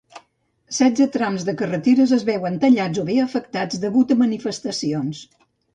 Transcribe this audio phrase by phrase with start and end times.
[0.77, 5.27] Setze trams de carreteres es veuen tallats o bé afectats degut a manifestacions.